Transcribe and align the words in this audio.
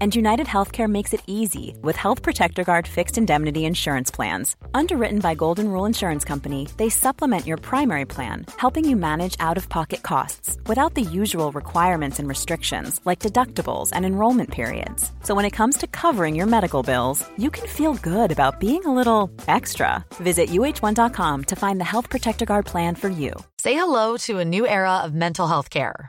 And 0.00 0.14
United 0.14 0.46
Healthcare 0.46 0.88
makes 0.88 1.12
it 1.12 1.24
easy 1.26 1.76
with 1.82 1.96
Health 1.96 2.22
Protector 2.22 2.62
Guard 2.62 2.86
fixed 2.86 3.18
indemnity 3.18 3.64
insurance 3.64 4.08
plans. 4.08 4.54
Underwritten 4.72 5.18
by 5.18 5.34
Golden 5.34 5.66
Rule 5.66 5.84
Insurance 5.84 6.24
Company, 6.24 6.68
they 6.76 6.88
supplement 6.88 7.44
your 7.44 7.56
primary 7.56 8.04
plan, 8.04 8.46
helping 8.58 8.88
you 8.88 8.94
manage 8.94 9.34
out 9.40 9.56
of 9.56 9.68
pocket 9.68 10.04
costs 10.04 10.56
without 10.66 10.94
the 10.94 11.02
usual 11.02 11.50
requirements 11.50 12.20
and 12.20 12.28
restrictions 12.28 13.00
like 13.04 13.26
deductibles 13.26 13.90
and 13.92 14.06
enrollment 14.06 14.52
periods. 14.52 15.10
So 15.24 15.34
when 15.34 15.44
it 15.44 15.56
comes 15.58 15.76
to 15.78 15.88
covering 15.88 16.36
your 16.36 16.46
medical 16.46 16.84
bills, 16.84 17.28
you 17.36 17.50
can 17.50 17.66
feel 17.66 17.94
good 17.94 18.30
about 18.30 18.60
being 18.60 18.84
a 18.84 18.94
little 18.94 19.28
extra. 19.48 20.04
Visit 20.14 20.50
uh1.com 20.50 21.44
to 21.46 21.56
find 21.56 21.80
the 21.80 21.90
Health 21.92 22.08
Protector 22.08 22.46
Guard 22.46 22.66
plan 22.66 22.94
for 22.94 23.08
you. 23.08 23.32
Say 23.58 23.74
hello 23.74 24.16
to 24.28 24.38
a 24.38 24.44
new 24.44 24.64
era 24.64 24.98
of 24.98 25.12
mental 25.12 25.48
health 25.48 25.70
care. 25.70 26.08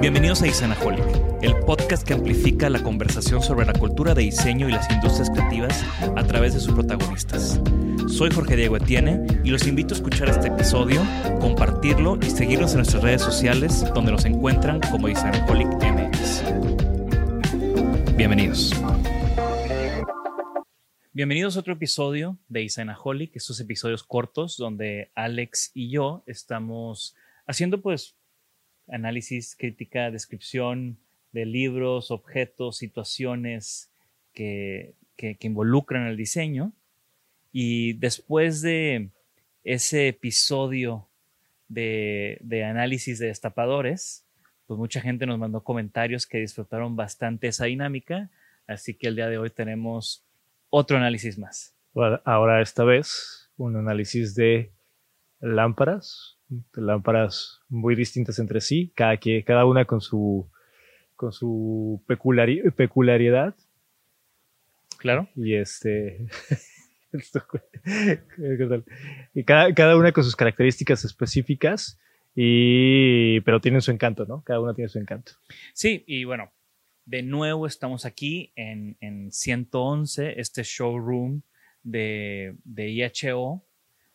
Bienvenidos 0.00 0.42
a 0.42 0.46
Isanaholic, 0.46 1.04
el 1.42 1.56
podcast 1.60 2.06
que 2.06 2.12
amplifica 2.12 2.68
la 2.68 2.82
conversación 2.82 3.42
sobre 3.42 3.64
la 3.64 3.72
cultura 3.72 4.14
de 4.14 4.22
diseño 4.22 4.68
y 4.68 4.72
las 4.72 4.90
industrias 4.90 5.30
creativas 5.30 5.82
a 6.14 6.22
través 6.22 6.52
de 6.52 6.60
sus 6.60 6.74
protagonistas. 6.74 7.58
Soy 8.06 8.30
Jorge 8.30 8.56
Diego 8.56 8.76
Etienne 8.76 9.26
y 9.42 9.48
los 9.48 9.66
invito 9.66 9.94
a 9.94 9.96
escuchar 9.96 10.28
este 10.28 10.48
episodio, 10.48 11.02
compartirlo 11.40 12.18
y 12.20 12.28
seguirnos 12.28 12.72
en 12.72 12.78
nuestras 12.78 13.02
redes 13.02 13.22
sociales 13.22 13.86
donde 13.94 14.12
nos 14.12 14.26
encuentran 14.26 14.80
como 14.90 15.08
Isanaholic 15.08 15.68
MX. 15.82 16.42
Bienvenidos. 18.16 18.74
Bienvenidos 21.14 21.56
a 21.56 21.60
otro 21.60 21.72
episodio 21.72 22.38
de 22.48 22.62
Isanaholic, 22.64 23.34
estos 23.34 23.58
episodios 23.60 24.04
cortos 24.04 24.58
donde 24.58 25.10
Alex 25.14 25.70
y 25.72 25.90
yo 25.90 26.22
estamos 26.26 27.16
haciendo 27.46 27.80
pues 27.80 28.15
análisis, 28.88 29.56
crítica, 29.56 30.10
descripción 30.10 30.98
de 31.32 31.46
libros, 31.46 32.10
objetos, 32.10 32.76
situaciones 32.78 33.90
que, 34.32 34.94
que, 35.16 35.36
involucran 35.40 36.06
el 36.06 36.16
diseño. 36.16 36.72
Y 37.52 37.94
después 37.94 38.62
de 38.62 39.10
ese 39.64 40.08
episodio 40.08 41.08
de, 41.68 42.38
de, 42.40 42.64
análisis 42.64 43.18
de 43.18 43.26
destapadores, 43.26 44.24
pues 44.66 44.78
mucha 44.78 45.00
gente 45.00 45.26
nos 45.26 45.38
mandó 45.38 45.62
comentarios 45.62 46.26
que 46.26 46.38
disfrutaron 46.38 46.96
bastante 46.96 47.48
esa 47.48 47.66
dinámica. 47.66 48.30
Así 48.66 48.94
que 48.94 49.08
el 49.08 49.16
día 49.16 49.28
de 49.28 49.38
hoy 49.38 49.50
tenemos 49.50 50.24
otro 50.70 50.96
análisis 50.96 51.38
más. 51.38 51.74
Ahora 52.24 52.60
esta 52.60 52.84
vez 52.84 53.50
un 53.56 53.76
análisis 53.76 54.34
de 54.34 54.70
lámparas, 55.40 56.35
lámparas 56.74 57.60
muy 57.68 57.94
distintas 57.94 58.38
entre 58.38 58.60
sí, 58.60 58.92
cada, 58.94 59.16
que, 59.16 59.44
cada 59.44 59.64
una 59.64 59.84
con 59.84 60.00
su, 60.00 60.48
con 61.14 61.32
su 61.32 62.02
peculari 62.06 62.62
peculiaridad. 62.70 63.54
Claro. 64.98 65.28
Y 65.36 65.54
este. 65.54 66.26
y 69.34 69.44
cada, 69.44 69.74
cada, 69.74 69.96
una 69.96 70.12
con 70.12 70.24
sus 70.24 70.36
características 70.36 71.04
específicas, 71.04 71.98
y, 72.34 73.40
pero 73.40 73.60
tienen 73.60 73.80
su 73.80 73.90
encanto, 73.90 74.26
¿no? 74.26 74.42
Cada 74.42 74.60
una 74.60 74.74
tiene 74.74 74.88
su 74.88 74.98
encanto. 74.98 75.32
Sí, 75.72 76.04
y 76.06 76.24
bueno, 76.24 76.52
de 77.06 77.22
nuevo 77.22 77.66
estamos 77.66 78.04
aquí 78.04 78.52
en, 78.56 78.96
en 79.00 79.32
111, 79.32 80.40
este 80.40 80.62
showroom 80.62 81.42
de, 81.82 82.56
de 82.64 82.90
IHO, 82.90 83.64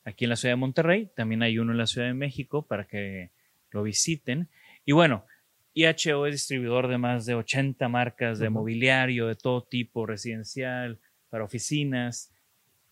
aquí 0.04 0.26
en 0.26 0.30
la 0.30 0.36
ciudad 0.36 0.54
de 0.54 0.58
Monterrey, 0.60 1.10
también 1.16 1.44
hay 1.44 1.60
uno 1.60 1.72
en 1.72 1.78
la 1.78 1.88
Ciudad 1.88 2.08
de 2.08 2.14
México 2.14 2.66
para 2.66 2.86
que 2.86 3.32
lo 3.72 3.84
visiten. 3.84 4.50
Y 4.86 4.92
bueno, 4.94 5.26
IHO 5.74 6.26
es 6.26 6.34
distribuidor 6.34 6.88
de 6.88 6.98
más 6.98 7.26
de 7.26 7.36
80 7.36 7.88
marcas 7.88 8.40
de 8.40 8.48
uh 8.48 8.50
-huh. 8.50 8.54
mobiliario 8.54 9.28
de 9.28 9.36
todo 9.36 9.64
tipo, 9.64 10.06
residencial, 10.06 11.00
para 11.30 11.44
oficinas 11.44 12.34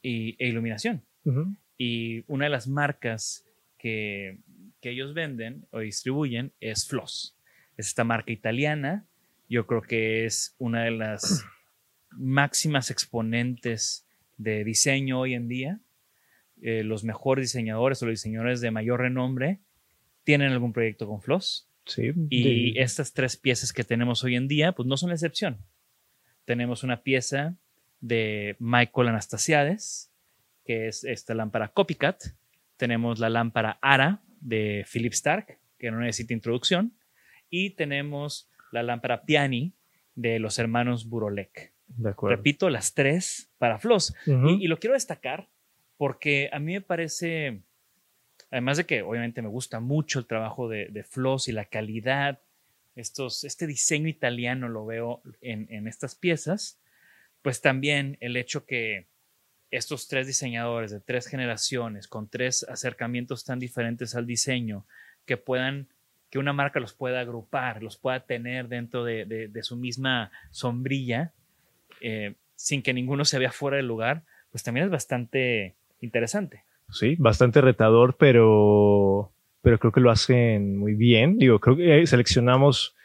y, 0.02 0.36
e 0.44 0.48
iluminación. 0.48 1.04
Uh 1.26 1.32
-huh. 1.32 1.56
Y 1.78 2.24
una 2.28 2.46
de 2.46 2.52
las 2.52 2.68
marcas 2.68 3.46
que, 3.78 4.40
que 4.82 4.92
ellos 4.92 5.14
venden 5.14 5.66
o 5.72 5.80
distribuyen 5.80 6.54
es 6.60 6.88
Floss. 6.88 7.38
Es 7.78 7.88
esta 7.88 8.04
marca 8.04 8.32
italiana. 8.32 9.06
Yo 9.50 9.66
creo 9.66 9.82
que 9.82 10.26
es 10.26 10.56
una 10.58 10.84
de 10.84 10.92
las 10.92 11.46
máximas 12.12 12.92
exponentes 12.92 14.06
de 14.38 14.64
diseño 14.64 15.20
hoy 15.20 15.34
en 15.34 15.48
día 15.48 15.80
eh, 16.62 16.84
los 16.84 17.04
mejores 17.04 17.44
diseñadores 17.44 18.02
o 18.02 18.06
los 18.06 18.14
diseñadores 18.14 18.62
de 18.62 18.72
mayor 18.72 19.02
renombre 19.02 19.60
tienen 20.24 20.52
algún 20.52 20.74
proyecto 20.74 21.08
con 21.08 21.22
Floss. 21.22 21.68
Sí. 21.86 22.12
Y 22.30 22.74
de... 22.74 22.82
estas 22.82 23.14
tres 23.14 23.38
piezas 23.38 23.74
que 23.74 23.84
tenemos 23.84 24.24
hoy 24.24 24.36
en 24.36 24.48
día, 24.48 24.74
pues 24.74 24.88
no 24.88 24.98
son 24.98 25.10
la 25.10 25.16
excepción. 25.16 25.58
Tenemos 26.46 26.84
una 26.84 27.02
pieza 27.02 27.56
de 28.02 28.56
Michael 28.60 29.10
Anastasiades, 29.10 30.12
que 30.66 30.88
es 30.88 31.04
esta 31.04 31.34
lámpara 31.34 31.70
Copycat. 31.70 32.22
Tenemos 32.78 33.20
la 33.20 33.30
lámpara 33.30 33.80
Ara 33.82 34.22
de 34.40 34.86
Philip 34.92 35.14
Stark, 35.14 35.58
que 35.78 35.92
no 35.92 36.00
necesita 36.00 36.34
introducción. 36.34 36.94
Y 37.50 37.72
tenemos 37.72 38.50
la 38.72 38.84
lámpara 38.84 39.24
Piani 39.24 39.74
de 40.16 40.40
los 40.40 40.60
hermanos 40.60 41.08
Burolek. 41.08 41.74
Repito, 42.22 42.70
las 42.70 42.94
tres 42.94 43.50
para 43.58 43.80
Floss. 43.80 44.14
Uh 44.28 44.32
-huh. 44.32 44.60
y, 44.60 44.66
y 44.66 44.68
lo 44.68 44.78
quiero 44.78 44.94
destacar 44.94 45.50
porque 46.00 46.50
a 46.54 46.60
mí 46.60 46.72
me 46.72 46.82
parece, 46.82 47.60
además 48.52 48.78
de 48.78 48.86
que 48.86 49.02
obviamente 49.02 49.42
me 49.42 49.50
gusta 49.50 49.82
mucho 49.82 50.20
el 50.20 50.28
trabajo 50.28 50.70
de, 50.70 50.86
de 50.86 51.04
Floss 51.04 51.50
y 51.50 51.52
la 51.52 51.66
calidad, 51.66 52.40
estos, 52.96 53.44
este 53.44 53.68
diseño 53.68 54.08
italiano 54.08 54.70
lo 54.70 54.86
veo 54.86 55.22
en, 55.42 55.68
en, 55.70 55.90
estas 55.90 56.16
piezas, 56.16 56.80
pues 57.42 57.60
también 57.60 58.18
el 58.22 58.38
hecho 58.38 58.66
que 58.66 59.08
estos 59.72 60.08
tres 60.08 60.26
diseñadores 60.26 60.92
de 60.92 61.02
tres 61.02 61.28
generaciones, 61.28 62.08
con 62.08 62.30
tres 62.30 62.66
acercamientos 62.70 63.44
tan 63.44 63.60
diferentes 63.60 64.16
al 64.16 64.26
diseño, 64.26 64.86
que 65.26 65.36
puedan, 65.36 65.90
que 66.30 66.40
una 66.40 66.54
marca 66.54 66.80
los 66.80 66.94
pueda 66.94 67.20
agrupar, 67.20 67.84
los 67.84 67.98
pueda 67.98 68.22
tener 68.22 68.70
dentro 68.70 69.04
de, 69.04 69.26
de, 69.26 69.64
su 69.64 69.76
misma 69.76 70.32
sombrilla, 70.50 71.34
eh, 72.00 72.36
sin 72.56 72.84
que 72.84 72.94
ninguno 72.94 73.26
se 73.26 73.38
vea 73.38 73.52
fuera 73.52 73.76
del 73.76 73.88
lugar, 73.88 74.24
pues 74.50 74.64
también 74.64 74.86
es 74.86 74.92
bastante 74.92 75.76
interesante. 76.02 76.64
Sí, 76.92 77.16
bastante 77.20 77.62
retador, 77.62 78.16
pero 78.18 79.32
pero 79.62 79.78
creo 79.78 79.92
que 79.92 80.00
lo 80.00 80.12
hacen 80.12 80.78
muy 80.78 80.96
bien. 80.96 81.38
Digo, 81.38 81.60
creo 81.60 81.76
que 81.76 82.08
seleccionamos 82.08 82.96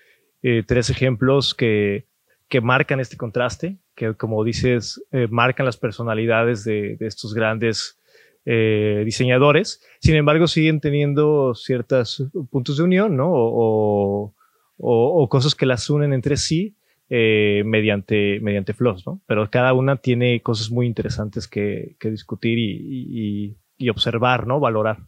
eh, 0.43 0.63
tres 0.67 0.89
ejemplos 0.89 1.55
que, 1.55 2.07
que 2.49 2.61
marcan 2.61 3.01
este 3.01 3.17
contraste, 3.17 3.79
que 3.95 4.15
como 4.15 4.45
dices, 4.45 5.03
eh, 5.11 5.27
marcan 5.31 5.67
las 5.67 5.77
personalidades 5.77 6.65
de, 6.65 6.97
de 6.97 7.07
estos 7.07 7.35
grandes 7.35 7.99
eh, 8.45 9.03
diseñadores. 9.05 9.83
Sin 10.01 10.15
embargo, 10.15 10.47
siguen 10.47 10.81
teniendo 10.81 11.55
ciertos 11.55 12.25
puntos 12.51 12.77
de 12.77 12.85
unión, 12.85 13.17
¿no? 13.17 13.31
O, 13.33 14.35
o 14.77 15.29
cosas 15.29 15.55
que 15.55 15.67
las 15.67 15.89
unen 15.89 16.13
entre 16.13 16.37
sí 16.37 16.77
eh, 17.11 17.63
mediante, 17.67 18.41
mediante 18.41 18.73
flows, 18.73 19.07
¿no? 19.07 19.21
Pero 19.27 19.51
cada 19.51 19.75
una 19.75 19.97
tiene 19.97 20.41
cosas 20.41 20.71
muy 20.71 20.87
interesantes 20.87 21.47
que, 21.47 21.97
que 21.99 22.11
discutir 22.11 22.59
y, 22.59 22.79
y, 22.81 23.57
y, 23.77 23.89
observar, 23.91 24.47
¿no? 24.47 24.59
Valorar. 24.59 25.01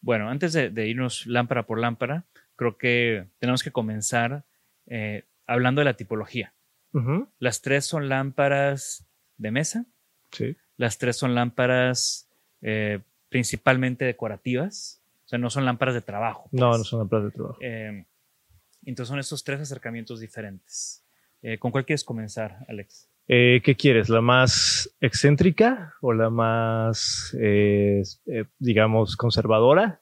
Bueno, 0.00 0.30
antes 0.30 0.54
de, 0.54 0.70
de, 0.70 0.88
irnos 0.88 1.26
lámpara 1.26 1.64
por 1.64 1.78
lámpara, 1.78 2.24
creo 2.56 2.78
que 2.78 3.26
tenemos 3.38 3.62
que 3.62 3.70
comenzar 3.70 4.44
eh, 4.86 5.24
hablando 5.46 5.80
de 5.80 5.84
la 5.84 5.94
tipología. 5.94 6.54
Uh 6.92 7.00
-huh. 7.00 7.28
Las 7.38 7.60
tres 7.60 7.84
son 7.84 8.08
lámparas 8.08 9.06
de 9.36 9.50
mesa. 9.50 9.84
Sí. 10.30 10.56
Las 10.78 10.96
tres 10.96 11.16
son 11.16 11.34
lámparas 11.34 12.30
eh, 12.62 13.00
principalmente 13.28 14.06
decorativas. 14.06 15.02
O 15.26 15.28
sea, 15.28 15.38
no 15.38 15.50
son 15.50 15.64
lámparas 15.66 15.94
de 15.94 16.00
trabajo. 16.02 16.48
Pues. 16.50 16.60
No, 16.60 16.78
no 16.78 16.84
son 16.84 17.00
lámparas 17.00 17.24
de 17.26 17.30
trabajo. 17.32 17.58
Entonces 18.86 19.08
son 19.08 19.18
estos 19.18 19.44
tres 19.44 19.60
acercamientos 19.60 20.20
diferentes. 20.20 21.05
Eh, 21.48 21.58
¿Con 21.58 21.70
cuál 21.70 21.84
quieres 21.84 22.02
comenzar, 22.02 22.56
Alex? 22.66 23.08
Eh, 23.28 23.60
¿Qué 23.62 23.76
quieres? 23.76 24.08
¿La 24.08 24.20
más 24.20 24.92
excéntrica 25.00 25.94
o 26.00 26.12
la 26.12 26.28
más, 26.28 27.36
eh, 27.40 28.02
digamos, 28.58 29.14
conservadora? 29.16 30.00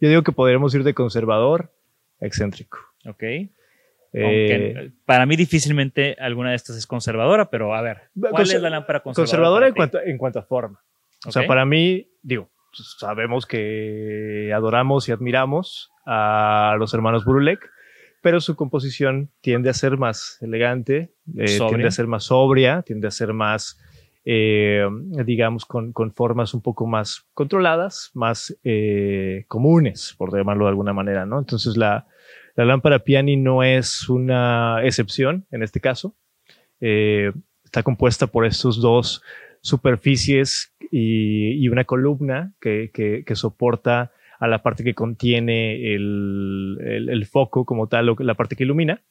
Yo 0.00 0.08
digo 0.08 0.22
que 0.22 0.30
podríamos 0.30 0.72
ir 0.76 0.84
de 0.84 0.94
conservador 0.94 1.72
a 2.20 2.26
excéntrico. 2.26 2.78
Ok. 3.08 3.24
Aunque 4.14 4.92
para 5.04 5.26
mí 5.26 5.34
difícilmente 5.34 6.14
alguna 6.20 6.50
de 6.50 6.56
estas 6.56 6.76
es 6.76 6.86
conservadora, 6.86 7.50
pero 7.50 7.74
a 7.74 7.82
ver, 7.82 8.10
¿cuál 8.14 8.44
es 8.44 8.62
la 8.62 8.70
lámpara 8.70 9.00
conservadora? 9.00 9.26
Conservadora 9.26 9.66
en 9.66 9.74
cuanto, 9.74 10.00
en 10.00 10.16
cuanto 10.16 10.38
a 10.38 10.42
forma. 10.42 10.84
O 11.26 11.32
sea, 11.32 11.44
para 11.44 11.66
mí, 11.66 12.08
digo, 12.22 12.50
sabemos 12.72 13.46
que 13.46 14.52
adoramos 14.54 15.08
y 15.08 15.12
admiramos 15.12 15.90
a 16.06 16.76
los 16.78 16.94
hermanos 16.94 17.24
Burulek, 17.24 17.68
pero 18.20 18.40
su 18.40 18.56
composición 18.56 19.30
tiende 19.40 19.70
a 19.70 19.74
ser 19.74 19.96
más 19.96 20.38
elegante, 20.40 21.12
eh, 21.36 21.58
tiende 21.68 21.86
a 21.86 21.90
ser 21.90 22.06
más 22.06 22.24
sobria, 22.24 22.82
tiende 22.82 23.08
a 23.08 23.10
ser 23.10 23.32
más, 23.32 23.78
eh, 24.24 24.84
digamos, 25.24 25.64
con, 25.64 25.92
con, 25.92 26.12
formas 26.12 26.54
un 26.54 26.62
poco 26.62 26.86
más 26.86 27.26
controladas, 27.34 28.10
más 28.14 28.56
eh, 28.64 29.44
comunes, 29.48 30.14
por 30.18 30.36
llamarlo 30.36 30.64
de 30.64 30.70
alguna 30.70 30.92
manera, 30.92 31.26
¿no? 31.26 31.38
Entonces 31.38 31.76
la, 31.76 32.06
la 32.56 32.64
lámpara 32.64 33.00
Piani 33.00 33.36
no 33.36 33.62
es 33.62 34.08
una 34.08 34.80
excepción 34.84 35.46
en 35.50 35.62
este 35.62 35.80
caso. 35.80 36.16
está 36.80 37.82
compuesta 37.82 38.26
por 38.26 38.46
estos 38.46 38.80
dos 38.80 39.22
superficies 39.60 40.74
y, 40.90 41.52
y 41.64 41.68
una 41.68 41.84
columna 41.84 42.52
que, 42.60 42.90
que, 42.92 43.24
que 43.24 43.36
soporta 43.36 44.12
a 44.38 44.46
la 44.46 44.62
parte 44.62 44.84
que 44.84 44.94
contiene 44.94 45.94
el, 45.94 46.78
el, 46.80 47.08
el, 47.08 47.26
foco 47.26 47.64
como 47.64 47.88
tal, 47.88 48.14
la 48.18 48.34
parte 48.34 48.56
que 48.56 48.64
ilumina. 48.64 49.02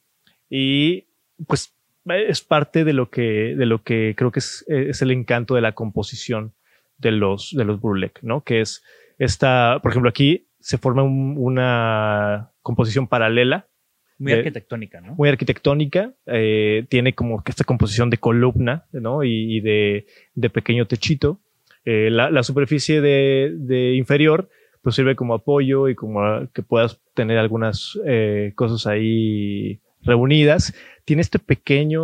Y 0.48 1.06
pues 1.46 1.74
es 2.06 2.40
parte 2.40 2.84
de 2.84 2.92
lo 2.92 3.10
que, 3.10 3.54
de 3.56 3.66
lo 3.66 3.82
que 3.82 4.14
creo 4.16 4.30
que 4.30 4.38
es, 4.38 4.64
es 4.68 5.02
el 5.02 5.10
encanto 5.10 5.54
de 5.54 5.60
la 5.60 5.72
composición 5.72 6.54
de 6.96 7.12
los, 7.12 7.54
de 7.56 7.64
los 7.64 7.80
Burlek, 7.80 8.22
¿no? 8.22 8.42
Que 8.42 8.60
es 8.60 8.82
esta, 9.18 9.80
por 9.82 9.92
ejemplo, 9.92 10.08
aquí 10.08 10.48
se 10.60 10.78
forma 10.78 11.02
un, 11.02 11.36
una 11.38 12.52
composición 12.62 13.06
paralela. 13.06 13.68
Muy 14.18 14.32
de, 14.32 14.38
arquitectónica, 14.38 15.00
¿no? 15.00 15.14
Muy 15.14 15.28
arquitectónica. 15.28 16.14
Eh, 16.26 16.86
tiene 16.88 17.14
como 17.14 17.42
que 17.44 17.52
esta 17.52 17.64
composición 17.64 18.10
de 18.10 18.18
columna, 18.18 18.86
¿no? 18.92 19.22
Y, 19.22 19.56
y 19.56 19.60
de, 19.60 20.06
de, 20.34 20.50
pequeño 20.50 20.86
techito. 20.86 21.40
Eh, 21.84 22.10
la, 22.10 22.30
la, 22.30 22.42
superficie 22.42 23.00
de, 23.00 23.52
de 23.54 23.94
inferior 23.94 24.50
pues 24.82 24.94
sirve 24.94 25.16
como 25.16 25.34
apoyo 25.34 25.88
y 25.88 25.94
como 25.94 26.48
que 26.52 26.62
puedas 26.62 27.00
tener 27.14 27.38
algunas 27.38 27.98
eh, 28.06 28.52
cosas 28.54 28.86
ahí 28.86 29.80
reunidas. 30.02 30.74
Tiene 31.04 31.22
este 31.22 31.38
pequeño, 31.38 32.02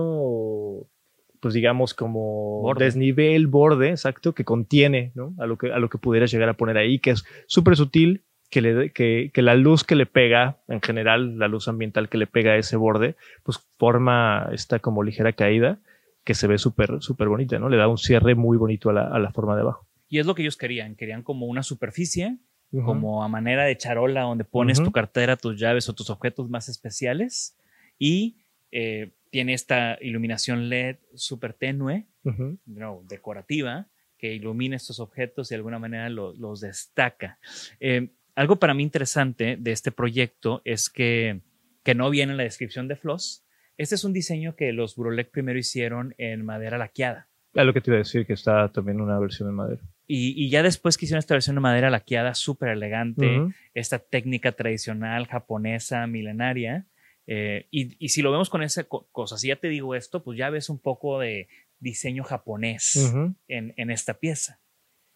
pues 1.41 1.55
digamos 1.55 1.94
como 1.94 2.62
borde. 2.62 2.87
desnivel, 2.87 3.47
borde, 3.47 3.91
exacto, 3.91 4.35
que 4.35 4.44
contiene, 4.44 5.12
¿no? 5.15 5.35
A 5.38 5.47
lo 5.47 5.59
que, 5.59 5.73
a 5.73 5.79
lo 5.79 5.88
que 5.88 5.99
pudieras 5.99 6.31
llegar 6.31 6.49
a 6.49 6.56
poner 6.56 6.79
ahí, 6.79 6.99
que 6.99 7.11
es 7.11 7.25
súper 7.47 7.76
sutil, 7.76 8.23
que, 8.50 8.61
le, 8.61 8.91
que, 8.91 9.31
que 9.32 9.43
la 9.43 9.55
luz 9.55 9.85
que 9.85 9.97
le 9.97 10.06
pega, 10.06 10.59
en 10.69 10.81
general, 10.81 11.38
la 11.38 11.49
luz 11.49 11.69
ambiental 11.69 12.09
que 12.09 12.19
le 12.19 12.27
pega 12.27 12.53
a 12.53 12.56
ese 12.56 12.77
borde, 12.77 13.17
pues 13.43 13.59
forma 13.79 14.49
esta 14.53 14.79
como 14.79 15.03
ligera 15.03 15.32
caída 15.32 15.81
que 16.25 16.35
se 16.35 16.47
ve 16.47 16.59
súper, 16.59 17.03
súper 17.03 17.29
bonita, 17.29 17.59
¿no? 17.59 17.69
Le 17.69 17.77
da 17.77 17.87
un 17.87 17.99
cierre 17.99 18.35
muy 18.35 18.56
bonito 18.56 18.91
a 18.91 18.93
la, 18.94 19.09
a 19.09 19.19
la 19.19 19.31
forma 19.31 19.55
de 19.55 19.62
abajo. 19.62 19.87
Y 20.09 20.19
es 20.19 20.27
lo 20.27 20.35
que 20.35 20.43
ellos 20.43 20.56
querían, 20.56 20.97
querían 20.97 21.23
como 21.23 21.47
una 21.47 21.62
superficie 21.62 22.38
Uh 22.75 22.81
-huh. 22.81 22.87
como 22.87 23.23
a 23.23 23.29
manera 23.29 23.65
de 23.65 23.76
charola 23.76 24.23
donde 24.23 24.44
pones 24.44 24.79
uh 24.79 24.82
-huh. 24.82 24.87
tu 24.87 24.93
cartera, 24.93 25.37
tus 25.37 25.56
llaves 25.61 25.88
o 25.88 25.93
tus 25.93 26.11
objetos 26.11 26.50
más 26.50 26.69
especiales 26.69 27.56
y 27.99 28.38
eh, 28.73 29.12
tiene 29.31 29.55
esta 29.55 29.97
iluminación 30.00 30.69
LED 30.69 30.97
súper 31.15 31.55
tenue, 31.55 32.06
uh 32.25 32.31
-huh. 32.31 32.59
no, 32.67 33.03
decorativa, 33.09 33.87
que 34.19 34.35
ilumina 34.35 34.75
estos 34.75 34.99
objetos 34.99 35.50
y 35.50 35.55
de 35.55 35.56
alguna 35.56 35.79
manera 35.79 36.09
lo, 36.09 36.35
los 36.35 36.61
destaca. 36.61 37.38
Eh, 37.79 38.09
algo 38.35 38.56
para 38.56 38.75
mí 38.75 38.82
interesante 38.82 39.56
de 39.56 39.70
este 39.70 39.93
proyecto 39.93 40.61
es 40.65 40.91
que, 40.91 41.43
que 41.85 41.94
no 41.94 42.11
viene 42.11 42.32
en 42.32 42.38
la 42.38 42.44
descripción 42.44 42.88
de 42.88 42.97
Floss. 42.97 43.44
Este 43.77 43.94
es 43.94 44.03
un 44.03 44.12
diseño 44.12 44.56
que 44.56 44.73
los 44.73 44.97
Burolec 44.97 45.31
primero 45.31 45.59
hicieron 45.59 46.15
en 46.19 46.44
madera 46.44 46.79
laqueada. 46.79 47.29
Es 47.55 47.65
lo 47.65 47.73
que 47.73 47.81
te 47.81 47.91
iba 47.91 47.97
a 47.97 47.99
decir, 47.99 48.27
que 48.27 48.32
está 48.32 48.69
también 48.73 49.00
una 49.00 49.19
versión 49.20 49.49
en 49.49 49.55
madera. 49.55 49.82
Y, 50.06 50.35
y, 50.37 50.51
ya 50.51 50.62
después 50.62 50.99
que 50.99 51.06
hicieron 51.06 51.21
esta 51.21 51.35
versión 51.35 51.56
de 51.56 51.61
madera 51.62 51.89
laqueada 51.89 52.35
súper 52.35 52.69
elegante, 52.71 53.39
uh 53.39 53.47
-huh. 53.47 53.55
esta 53.73 53.99
técnica 53.99 54.53
tradicional 54.53 55.27
japonesa, 55.27 56.06
milenaria. 56.06 56.87
Eh, 57.27 57.69
y, 57.71 57.97
y, 57.99 58.11
si 58.11 58.21
lo 58.21 58.31
vemos 58.31 58.51
con 58.51 58.62
esa 58.62 58.85
co 58.85 59.09
cosa, 59.12 59.39
si 59.39 59.49
ya 59.49 59.56
te 59.56 59.69
digo 59.69 59.95
esto, 59.95 60.23
pues 60.23 60.37
ya 60.37 60.51
ves 60.51 60.69
un 60.69 60.79
poco 60.79 61.21
de 61.21 61.49
diseño 61.79 62.23
japonés 62.23 62.97
uh 62.97 63.17
-huh. 63.17 63.35
en, 63.49 63.73
en, 63.77 63.91
esta 63.91 64.15
pieza. 64.15 64.61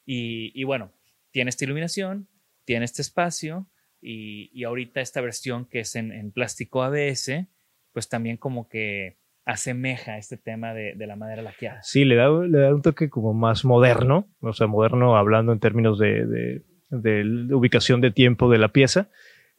Y, 0.06 0.52
y, 0.58 0.64
bueno, 0.64 0.90
tiene 1.32 1.50
esta 1.50 1.64
iluminación, 1.64 2.26
tiene 2.64 2.86
este 2.86 3.02
espacio, 3.02 3.66
y, 4.00 4.50
y 4.58 4.64
ahorita 4.64 5.00
esta 5.00 5.20
versión 5.20 5.66
que 5.66 5.80
es 5.80 5.96
en, 5.96 6.12
en 6.12 6.30
plástico 6.32 6.82
ABS, 6.82 7.46
pues 7.92 8.08
también 8.08 8.36
como 8.36 8.68
que 8.68 9.18
asemeja 9.48 10.18
este 10.18 10.36
tema 10.36 10.74
de, 10.74 10.94
la 11.06 11.16
madera 11.16 11.40
laqueada. 11.40 11.82
Sí, 11.82 12.04
le 12.04 12.16
da, 12.16 12.28
le 12.28 12.58
da 12.58 12.74
un 12.74 12.82
toque 12.82 13.08
como 13.08 13.32
más 13.32 13.64
moderno, 13.64 14.28
o 14.40 14.52
sea, 14.52 14.66
moderno 14.66 15.16
hablando 15.16 15.52
en 15.52 15.58
términos 15.58 15.98
de, 15.98 16.62
ubicación 16.90 18.02
de 18.02 18.10
tiempo 18.10 18.50
de 18.50 18.58
la 18.58 18.68
pieza. 18.68 19.08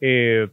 Eh, 0.00 0.48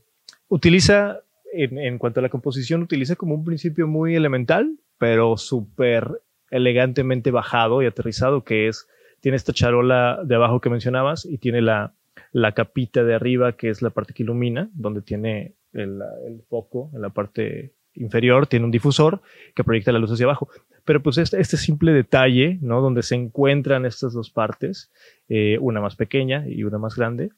utiliza, 0.48 1.20
en, 1.54 2.00
cuanto 2.00 2.20
a 2.20 2.24
la 2.24 2.30
composición, 2.30 2.82
utiliza 2.82 3.16
como 3.16 3.36
un 3.36 3.46
principio 3.46 3.88
muy 3.88 4.16
elemental, 4.16 4.80
pero 4.98 5.38
súper 5.38 6.20
elegantemente 6.50 7.30
bajado 7.30 7.84
y 7.84 7.86
aterrizado, 7.86 8.44
que 8.44 8.68
es, 8.68 8.88
tiene 9.22 9.36
esta 9.36 9.54
charola 9.54 10.20
de 10.26 10.34
abajo 10.34 10.62
que 10.62 10.72
mencionabas 10.72 11.26
y 11.26 11.38
tiene 11.38 11.62
la, 11.62 11.94
capita 12.56 13.04
de 13.04 13.14
arriba, 13.14 13.56
que 13.56 13.70
es 13.70 13.84
la 13.84 13.92
parte 13.92 14.16
que 14.16 14.24
ilumina, 14.24 14.68
donde 14.74 15.04
tiene 15.04 15.54
el 15.74 16.42
foco 16.50 16.90
en 16.96 17.04
la 17.04 17.10
parte 17.10 17.77
inferior 17.98 18.48
tiene 18.48 18.66
un 18.66 18.72
difusor 18.72 19.22
que 19.56 19.64
proyecta 19.64 19.92
la 19.92 20.00
luz 20.00 20.12
hacia 20.12 20.26
abajo. 20.26 20.50
Pero 20.86 21.02
pues 21.04 21.18
este, 21.18 21.40
este 21.40 21.58
simple 21.58 21.92
detalle, 21.92 22.58
¿no? 22.62 22.82
Donde 22.82 23.04
se 23.04 23.16
encuentran 23.16 23.86
estas 23.86 24.14
dos 24.14 24.30
partes, 24.30 24.92
eh, 25.30 25.58
una 25.60 25.82
más 25.82 25.96
pequeña 25.96 26.46
y 26.48 26.64
una 26.64 26.78
más 26.78 26.96
grande, 26.96 27.32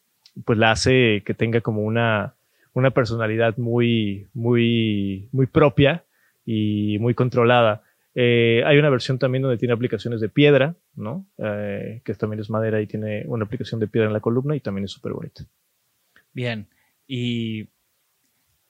pues 0.45 0.57
la 0.57 0.71
hace 0.71 1.23
que 1.25 1.33
tenga 1.33 1.61
como 1.61 1.81
una, 1.81 2.35
una 2.73 2.91
personalidad 2.91 3.57
muy, 3.57 4.27
muy, 4.33 5.29
muy 5.31 5.47
propia 5.47 6.03
y 6.45 6.97
muy 6.99 7.13
controlada. 7.13 7.83
Eh, 8.15 8.63
hay 8.65 8.77
una 8.77 8.89
versión 8.89 9.19
también 9.19 9.43
donde 9.43 9.57
tiene 9.57 9.73
aplicaciones 9.73 10.19
de 10.19 10.29
piedra, 10.29 10.75
¿no? 10.95 11.25
Eh, 11.37 12.01
que 12.03 12.13
también 12.15 12.41
es 12.41 12.49
madera 12.49 12.81
y 12.81 12.87
tiene 12.87 13.23
una 13.27 13.45
aplicación 13.45 13.79
de 13.79 13.87
piedra 13.87 14.07
en 14.07 14.13
la 14.13 14.19
columna 14.19 14.55
y 14.55 14.59
también 14.59 14.85
es 14.85 14.91
súper 14.91 15.13
bonita. 15.13 15.45
Bien. 16.33 16.67
Y 17.07 17.67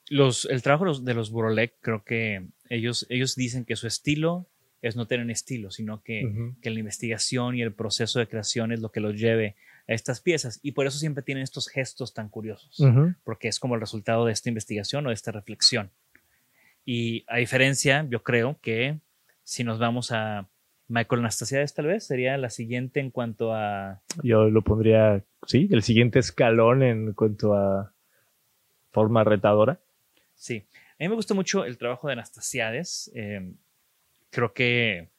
los, 0.09 0.45
el 0.45 0.61
trabajo 0.61 0.99
de 0.99 1.13
los 1.13 1.31
Burolek, 1.31 1.75
creo 1.81 2.03
que 2.03 2.47
ellos, 2.69 3.05
ellos 3.09 3.35
dicen 3.35 3.65
que 3.65 3.75
su 3.75 3.87
estilo 3.87 4.47
es 4.81 4.95
no 4.95 5.07
tener 5.07 5.29
estilo, 5.29 5.71
sino 5.71 6.01
que, 6.03 6.25
uh 6.25 6.29
-huh. 6.29 6.55
que, 6.61 6.69
la 6.69 6.79
investigación 6.79 7.55
y 7.55 7.61
el 7.61 7.73
proceso 7.73 8.19
de 8.19 8.27
creación 8.27 8.71
es 8.71 8.79
lo 8.79 8.91
que 8.91 9.01
los 9.01 9.19
lleve 9.19 9.55
a 9.87 9.93
estas 9.93 10.21
piezas. 10.21 10.59
Y 10.63 10.71
por 10.71 10.87
eso 10.87 10.97
siempre 10.97 11.23
tienen 11.23 11.43
estos 11.43 11.67
gestos 11.67 12.13
tan 12.13 12.29
curiosos, 12.29 12.79
uh 12.79 12.85
-huh. 12.85 13.15
porque 13.23 13.47
es 13.47 13.59
como 13.59 13.75
el 13.75 13.81
resultado 13.81 14.25
de 14.25 14.31
esta 14.33 14.49
investigación 14.49 15.05
o 15.05 15.09
de 15.09 15.15
esta 15.15 15.31
reflexión. 15.31 15.91
Y 16.85 17.23
a 17.27 17.37
diferencia, 17.37 18.07
yo 18.09 18.23
creo 18.23 18.57
que 18.61 18.99
si 19.43 19.63
nos 19.63 19.79
vamos 19.79 20.11
a 20.11 20.47
Michael 20.87 21.19
Anastasiades 21.19 21.73
tal 21.73 21.85
vez 21.85 22.03
sería 22.05 22.35
la 22.37 22.49
siguiente 22.49 22.99
en 22.99 23.11
cuanto 23.11 23.53
a... 23.53 24.01
Yo 24.23 24.49
lo 24.49 24.63
pondría, 24.63 25.23
sí, 25.45 25.67
el 25.71 25.83
siguiente 25.83 26.19
escalón 26.19 26.81
en 26.81 27.13
cuanto 27.13 27.53
a 27.53 27.93
forma 28.91 29.23
retadora. 29.23 29.79
Sí, 30.41 30.65
a 30.97 31.03
mí 31.03 31.09
me 31.09 31.15
gusta 31.15 31.33
mucho 31.33 31.65
el 31.65 31.77
trabajo 31.77 32.07
de 32.07 32.13
Anastasiades. 32.13 33.11
Eh, 33.13 33.51
creo 34.29 34.53
que 34.53 35.09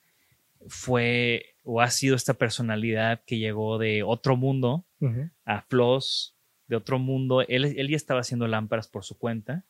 fue 0.67 1.55
o 1.65 1.81
ha 1.81 1.91
sido 1.91 2.17
esta 2.17 2.35
personalidad 2.35 3.23
que 3.27 3.39
llegó 3.39 3.79
de 3.79 4.03
otro 4.03 4.37
mundo 4.37 4.85
a 5.45 5.63
Floss, 5.63 6.37
de 6.69 6.77
otro 6.77 6.99
mundo. 6.99 7.43
Él, 7.43 7.65
él, 7.65 7.89
ya 7.89 7.97
estaba 7.97 8.21
haciendo 8.21 8.47
lámparas 8.49 8.89
por 8.89 9.05
su 9.05 9.19
cuenta 9.19 9.65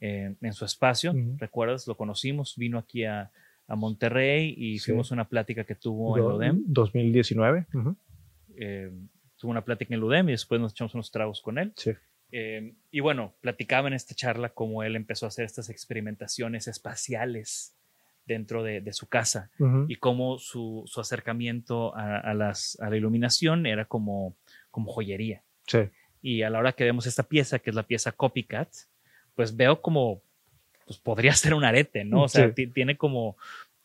eh, 0.00 0.34
en 0.40 0.52
su 0.52 0.64
espacio. 0.64 1.14
¿Recuerdas? 1.38 1.86
Lo 1.86 1.96
conocimos, 1.96 2.54
vino 2.56 2.78
aquí 2.78 3.04
a, 3.04 3.30
a 3.66 3.76
Monterrey 3.76 4.54
y 4.56 4.78
Sí. 4.78 4.86
fuimos 4.86 5.10
a 5.12 5.14
una 5.14 5.28
plática 5.28 5.64
que 5.64 5.74
tuvo 5.74 6.16
Do- 6.16 6.24
en 6.42 6.48
Ludem. 6.54 6.62
2019. 6.66 7.66
ujú. 7.74 7.96
Eh, 8.58 8.90
tuvo 9.38 9.50
una 9.50 9.64
plática 9.64 9.92
en 9.94 10.00
Ludem 10.00 10.28
y 10.30 10.32
después 10.32 10.58
nos 10.60 10.72
echamos 10.72 10.94
unos 10.94 11.10
tragos 11.10 11.40
con 11.42 11.58
él. 11.58 11.72
Sí. 11.76 11.92
Eh, 12.32 12.72
y 12.90 13.00
bueno, 13.00 13.34
platicaba 13.40 13.88
en 13.88 13.94
esta 13.94 14.14
charla 14.14 14.48
cómo 14.50 14.82
él 14.82 14.96
empezó 14.96 15.26
a 15.26 15.28
hacer 15.28 15.44
estas 15.44 15.68
experimentaciones 15.70 16.66
espaciales 16.68 17.72
dentro 18.26 18.64
de, 18.64 18.80
de 18.80 18.92
su 18.92 19.06
casa 19.06 19.50
y 19.86 19.94
cómo 19.96 20.38
su, 20.38 20.82
su 20.86 21.00
acercamiento 21.00 21.96
a, 21.96 22.18
a 22.18 22.34
las, 22.34 22.76
a 22.80 22.90
la 22.90 22.96
iluminación 22.96 23.66
era 23.66 23.84
como, 23.84 24.34
como 24.72 24.90
joyería. 24.92 25.42
Sí. 25.68 25.78
Y 26.22 26.42
a 26.42 26.50
la 26.50 26.58
hora 26.58 26.72
que 26.72 26.82
vemos 26.82 27.06
esta 27.06 27.22
pieza, 27.22 27.60
que 27.60 27.70
es 27.70 27.76
la 27.76 27.84
pieza 27.84 28.10
Copycat, 28.10 28.68
pues 29.36 29.54
veo 29.56 29.80
como, 29.80 30.20
pues 30.86 30.98
podría 30.98 31.32
ser 31.34 31.54
un 31.54 31.62
arete, 31.64 32.04
¿no? 32.04 32.22
O 32.24 32.28
sea, 32.28 32.52
Sí. 32.56 32.66
tiene 32.66 32.96
como, 32.96 33.36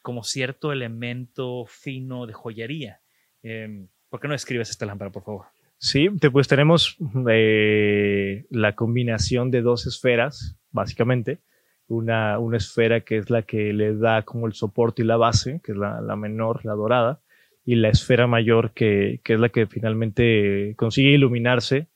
como 0.02 0.24
cierto 0.24 0.72
elemento 0.72 1.66
fino 1.68 2.26
de 2.26 2.34
joyería. 2.34 3.00
Eh, 3.44 3.86
¿Por 4.10 4.20
qué 4.20 4.28
no 4.28 4.34
escribes 4.34 4.72
esta 4.72 4.88
lámpara, 4.88 5.12
por 5.12 5.24
favor? 5.24 5.46
Sí, 5.84 6.10
pues 6.10 6.48
tenemos 6.48 6.96
eh, 7.28 8.46
la 8.52 8.76
combinación 8.76 9.50
de 9.50 9.64
dos 9.64 9.88
esferas, 9.88 10.56
básicamente. 10.70 11.40
Una, 11.88 12.38
una 12.38 12.58
esfera 12.58 13.02
que 13.02 13.18
es 13.18 13.32
la 13.32 13.42
que 13.42 13.74
le 13.74 13.96
da 13.98 14.22
como 14.22 14.46
el 14.46 14.54
soporte 14.54 15.02
y 15.02 15.06
la 15.06 15.18
base, 15.18 15.60
que 15.64 15.72
es 15.72 15.78
la, 15.80 16.00
la 16.00 16.16
menor, 16.16 16.64
la 16.66 16.74
dorada, 16.74 17.20
y 17.66 17.76
la 17.76 17.90
esfera 17.90 18.28
mayor, 18.28 18.74
que, 18.74 19.22
que 19.24 19.34
es 19.34 19.40
la 19.40 19.50
que 19.50 19.66
finalmente 19.66 20.76
consigue 20.78 21.10
iluminarse 21.10 21.88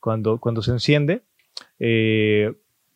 cuando, 0.00 0.38
cuando 0.38 0.62
se 0.62 0.70
enciende. 0.70 1.20
Eh, 1.78 2.50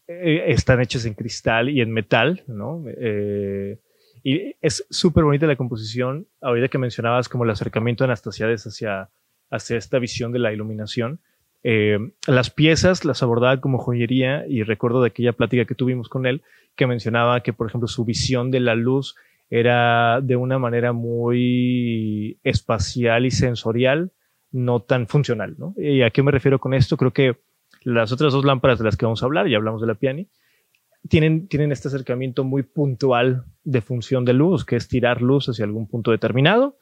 eh, 0.07 0.45
están 0.47 0.81
hechas 0.81 1.05
en 1.05 1.13
cristal 1.13 1.69
y 1.69 1.83
en 1.83 1.93
metal, 1.93 2.43
¿no? 2.47 2.85
Eh, 2.87 3.79
y 4.25 4.55
es 4.63 4.87
súper 4.89 5.25
bonita 5.25 5.47
la 5.47 5.57
composición. 5.57 6.27
Ahorita 6.41 6.69
que 6.69 6.79
mencionabas 6.79 7.29
como 7.29 7.45
el 7.45 7.51
acercamiento 7.51 8.05
de 8.05 8.07
Anastasiades 8.07 8.67
hacia, 8.67 9.11
hacia 9.51 9.77
esta 9.77 9.99
visión 9.99 10.33
de 10.33 10.39
la 10.39 10.53
iluminación. 10.53 11.21
Eh, 11.63 11.99
las 12.27 12.51
piezas 12.51 13.05
las 13.05 13.23
abordaba 13.23 13.61
como 13.61 13.79
joyería 13.79 14.47
y 14.47 14.63
recuerdo 14.63 15.03
de 15.03 15.09
aquella 15.09 15.33
plática 15.33 15.65
que 15.65 15.75
tuvimos 15.75 16.09
con 16.09 16.27
él 16.27 16.43
que 16.77 16.87
mencionaba 16.87 17.43
que, 17.43 17.53
por 17.53 17.67
ejemplo, 17.67 17.89
su 17.89 18.05
visión 18.05 18.51
de 18.51 18.61
la 18.61 18.77
luz 18.77 19.17
era 19.51 20.21
de 20.21 20.37
una 20.37 20.59
manera 20.59 20.93
muy 20.93 22.39
espacial 22.45 23.27
y 23.27 23.31
sensorial, 23.31 24.13
no 24.53 24.81
tan 24.81 25.09
funcional. 25.09 25.57
¿no? 25.59 25.75
¿Y 25.77 26.03
a 26.03 26.11
qué 26.11 26.23
me 26.23 26.31
refiero 26.31 26.59
con 26.59 26.75
esto? 26.75 26.97
Creo 26.97 27.13
que 27.13 27.37
las 27.83 28.13
otras 28.13 28.33
dos 28.33 28.45
lámparas 28.45 28.79
de 28.79 28.85
las 28.85 28.97
que 28.97 29.07
vamos 29.07 29.23
a 29.23 29.27
hablar, 29.27 29.49
ya 29.49 29.57
hablamos 29.57 29.81
de 29.81 29.89
la 29.89 29.95
Piani, 29.95 30.29
tienen, 31.09 31.49
tienen 31.49 31.73
este 31.73 31.89
acercamiento 31.89 32.45
muy 32.45 32.63
puntual 32.63 33.45
de 33.65 33.81
función 33.81 34.25
de 34.25 34.35
luz, 34.35 34.65
que 34.65 34.77
es 34.77 34.89
tirar 34.89 35.23
luz 35.23 35.49
hacia 35.49 35.65
algún 35.65 35.89
punto 35.89 36.11
determinado, 36.11 36.78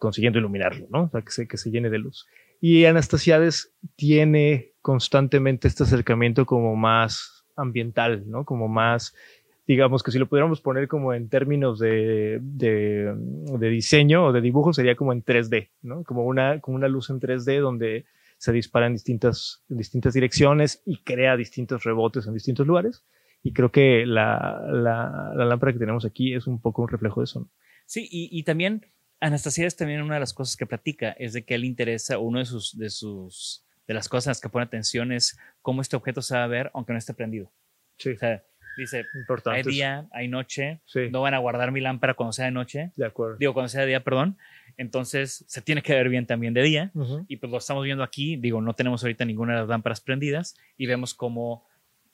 consiguiendo 0.00 0.38
iluminarlo, 0.38 0.88
¿no? 0.90 1.04
O 1.04 1.10
sea, 1.10 1.20
que 1.20 1.30
se, 1.30 1.46
que 1.46 1.58
se 1.58 1.70
llene 1.70 1.90
de 1.90 1.98
luz. 1.98 2.26
Y 2.58 2.86
Anastasiades 2.86 3.72
tiene 3.96 4.72
constantemente 4.80 5.68
este 5.68 5.84
acercamiento 5.84 6.46
como 6.46 6.74
más 6.74 7.44
ambiental, 7.54 8.24
¿no? 8.26 8.44
Como 8.46 8.66
más, 8.66 9.14
digamos 9.66 10.02
que 10.02 10.10
si 10.10 10.18
lo 10.18 10.26
pudiéramos 10.26 10.62
poner 10.62 10.88
como 10.88 11.12
en 11.12 11.28
términos 11.28 11.78
de, 11.78 12.38
de, 12.40 13.14
diseño 13.70 14.24
o 14.24 14.32
de 14.32 14.40
dibujo, 14.40 14.72
sería 14.72 14.96
como 14.96 15.12
en 15.12 15.22
3D, 15.22 15.68
¿no? 15.82 16.02
Como 16.02 16.24
una, 16.24 16.60
como 16.60 16.76
una 16.76 16.88
luz 16.88 17.10
en 17.10 17.20
3D 17.20 17.60
donde 17.60 18.06
se 18.38 18.52
dispara 18.52 18.86
en 18.86 18.94
distintas, 18.94 19.62
distintas 19.68 20.14
direcciones 20.14 20.82
y 20.86 21.02
crea 21.02 21.36
distintos 21.36 21.84
rebotes 21.84 22.26
en 22.26 22.32
distintos 22.32 22.66
lugares. 22.66 23.04
Y 23.42 23.52
creo 23.52 23.70
que 23.70 24.06
la, 24.06 24.62
la, 24.66 25.32
la 25.36 25.44
lámpara 25.44 25.74
que 25.74 25.78
tenemos 25.78 26.06
aquí 26.06 26.34
es 26.34 26.46
un 26.46 26.58
poco 26.58 26.82
un 26.82 26.88
reflejo 26.88 27.20
de 27.20 27.24
eso. 27.24 27.40
¿no? 27.40 27.50
Sí, 27.84 28.08
y, 28.10 28.28
y 28.32 28.44
también 28.44 28.86
Anastasiades 29.20 29.76
también 29.76 30.00
una 30.02 30.14
de 30.14 30.20
las 30.20 30.32
cosas 30.32 30.56
que 30.56 30.66
platica 30.66 31.10
es 31.18 31.32
de 31.34 31.42
que 31.42 31.54
él 31.54 31.60
le 31.62 31.66
interesa, 31.66 32.18
uno 32.18 32.38
de 32.38 32.46
sus, 32.46 32.76
de 32.78 32.88
sus, 32.90 33.64
de 33.86 33.94
las 33.94 34.08
cosas 34.08 34.26
en 34.26 34.30
las 34.30 34.40
que 34.40 34.48
pone 34.48 34.64
atención 34.64 35.12
es 35.12 35.38
cómo 35.62 35.82
este 35.82 35.96
objeto 35.96 36.22
se 36.22 36.34
va 36.34 36.44
a 36.44 36.46
ver 36.48 36.70
aunque 36.74 36.92
no 36.92 36.98
esté 36.98 37.12
prendido. 37.14 37.52
Sí, 37.98 38.10
O 38.12 38.18
sea, 38.18 38.42
dice, 38.78 39.04
importante. 39.14 39.58
hay 39.58 39.62
día, 39.64 40.06
hay 40.12 40.28
noche, 40.28 40.80
Sí. 40.86 41.10
no 41.10 41.20
van 41.20 41.34
a 41.34 41.38
guardar 41.38 41.70
mi 41.70 41.80
lámpara 41.80 42.14
cuando 42.14 42.32
sea 42.32 42.46
de 42.46 42.50
noche, 42.52 42.92
De 42.96 43.04
acuerdo. 43.04 43.36
digo, 43.38 43.52
cuando 43.52 43.68
sea 43.68 43.82
de 43.82 43.88
día, 43.88 44.02
perdón, 44.02 44.38
entonces 44.78 45.44
se 45.46 45.60
tiene 45.60 45.82
que 45.82 45.92
ver 45.92 46.08
bien 46.08 46.24
también 46.24 46.54
de 46.54 46.62
día. 46.62 46.90
Y 47.28 47.36
pues 47.36 47.52
lo 47.52 47.58
estamos 47.58 47.84
viendo 47.84 48.02
aquí, 48.02 48.36
digo, 48.36 48.62
no 48.62 48.72
tenemos 48.74 49.02
ahorita 49.02 49.26
ninguna 49.26 49.52
de 49.54 49.60
las 49.60 49.68
lámparas 49.68 50.00
prendidas 50.00 50.56
y 50.78 50.86
vemos 50.86 51.12
cómo 51.12 51.66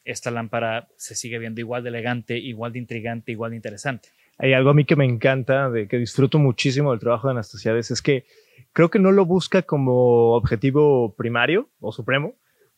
esta 0.05 0.31
lámpara 0.33 0.89
se 0.97 1.15
sigue 1.15 1.39
viendo 1.39 1.61
igual 1.61 1.83
de 1.85 1.91
elegante, 1.91 2.37
igual 2.39 2.73
de 2.73 2.79
intrigante, 2.81 3.31
igual 3.33 3.51
de 3.51 3.57
interesante. 3.57 4.09
Hay 4.39 4.53
algo 4.53 4.71
a 4.71 4.75
mí 4.75 4.85
que 4.85 4.97
me 4.97 5.05
encanta, 5.05 5.71
de 5.71 5.89
que 5.89 5.99
disfruto 5.99 6.39
muchísimo 6.39 6.91
del 6.91 7.01
trabajo 7.01 7.29
de 7.29 7.33
Anastasiades, 7.33 7.91
es 7.91 8.03
que 8.03 8.25
creo 8.73 8.91
que 8.91 8.99
no 8.99 9.11
lo 9.13 9.25
busca 9.25 9.63
como 9.63 10.35
objetivo 10.35 11.15
primario 11.17 11.69
o 11.81 11.93
supremo, 11.93 12.35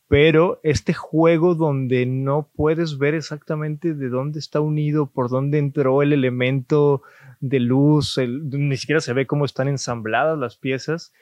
pero 0.07 0.61
este 0.63 0.95
juego 0.95 1.55
donde 1.55 2.07
no 2.07 2.49
puedes 2.55 2.97
ver 2.97 3.15
exactamente 3.15 3.93
de 3.93 4.09
dónde 4.09 4.39
está 4.39 4.61
unido, 4.61 5.07
por 5.07 5.29
dónde 5.29 5.59
entró 5.59 6.01
el 6.03 6.13
elemento 6.13 7.03
de 7.41 7.61
luz, 7.61 8.17
el- 8.19 8.49
ni 8.49 8.77
siquiera 8.77 9.01
se 9.01 9.13
ve 9.13 9.27
cómo 9.27 9.45
están 9.45 9.69
ensambladas 9.69 10.39
las 10.39 10.57
piezas, 10.57 11.13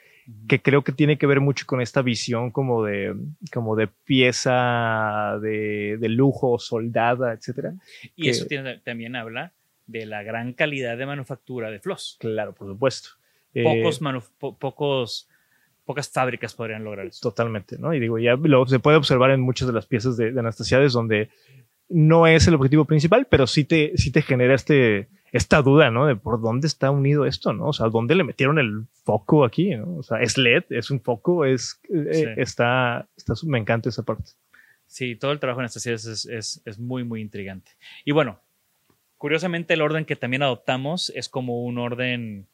que 0.47 0.61
creo 0.61 0.83
que 0.83 0.91
tiene 0.91 1.17
que 1.17 1.25
ver 1.27 1.41
mucho 1.41 1.65
con 1.65 1.81
esta 1.81 2.01
visión 2.01 2.51
como 2.51 2.83
de, 2.83 3.13
como 3.53 3.75
de 3.75 3.87
pieza 3.87 5.37
de, 5.41 5.97
de 5.99 6.09
lujo, 6.09 6.59
soldada, 6.59 7.33
etcétera. 7.33 7.73
Y 8.15 8.23
que- 8.23 8.29
eso 8.29 8.45
tiene- 8.45 8.79
también 8.79 9.15
habla 9.15 9.53
de 9.87 10.05
la 10.05 10.21
gran 10.23 10.53
calidad 10.53 10.97
de 10.97 11.05
manufactura 11.05 11.71
de 11.71 11.79
Floss. 11.79 12.17
Claro, 12.19 12.53
por 12.53 12.67
supuesto. 12.67 13.09
Eh, 13.53 13.63
Pocos, 13.63 13.99
po- 14.37 14.57
pocos, 14.57 15.27
pocas 15.85 16.09
fábricas 16.09 16.53
podrían 16.53 16.83
lograr 16.83 17.07
eso. 17.07 17.21
Totalmente, 17.29 17.77
¿no? 17.79 17.93
Y 17.93 17.99
digo, 17.99 18.19
ya 18.19 18.35
lo, 18.35 18.67
se 18.67 18.79
puede 18.79 18.97
observar 18.97 19.31
en 19.31 19.41
muchas 19.41 19.67
de 19.67 19.73
las 19.73 19.85
piezas 19.85 20.17
de, 20.17 20.31
de 20.31 20.39
Anastasiades 20.39 20.93
donde 20.93 21.29
no 21.89 22.27
es 22.27 22.45
el 22.47 22.53
objetivo 22.53 22.83
principal, 22.85 23.27
pero 23.29 23.47
sí 23.47 23.63
te, 23.63 23.93
sí 23.95 24.11
te 24.11 24.21
genera 24.21 24.53
este, 24.53 25.07
esta 25.31 25.61
duda, 25.61 25.89
¿no? 25.89 26.05
De 26.05 26.17
por 26.17 26.41
dónde 26.41 26.67
está 26.67 26.91
unido 26.91 27.25
esto, 27.25 27.53
¿no? 27.53 27.67
O 27.67 27.73
sea, 27.73 27.87
¿dónde 27.87 28.13
le 28.15 28.25
metieron 28.25 28.59
el 28.59 28.83
foco 29.05 29.45
aquí, 29.45 29.73
¿no? 29.75 29.95
O 29.95 30.03
sea, 30.03 30.21
es 30.21 30.37
LED, 30.37 30.65
es 30.71 30.91
un 30.91 30.99
foco, 30.99 31.45
es, 31.45 31.79
eh, 31.89 32.33
está, 32.35 33.07
está, 33.15 33.33
me 33.45 33.57
encanta 33.57 33.87
esa 33.87 34.03
parte. 34.03 34.31
Sí, 34.85 35.15
todo 35.15 35.31
el 35.31 35.39
trabajo 35.39 35.61
en 35.61 35.69
series 35.69 36.05
es, 36.05 36.25
es, 36.25 36.61
es 36.65 36.77
muy, 36.77 37.05
muy 37.05 37.21
intrigante. 37.21 37.71
Y 38.03 38.11
bueno, 38.11 38.41
curiosamente 39.17 39.73
el 39.73 39.81
orden 39.81 40.05
que 40.05 40.15
también 40.15 40.43
adoptamos 40.43 41.11
es 41.15 41.29
como 41.29 41.63
un 41.63 41.77
orden, 41.77 42.45